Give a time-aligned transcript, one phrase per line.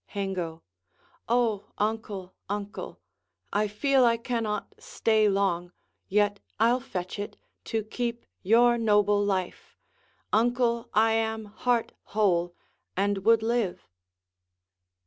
[0.07, 0.63] Hengo
[1.29, 2.99] O uncle, uncle,
[3.53, 5.73] I feel I cannot stay long!
[6.07, 9.77] yet I'll fetch it, To keep your noble life.
[10.33, 12.55] Uncle, I am heart whole,
[12.97, 13.87] And would live.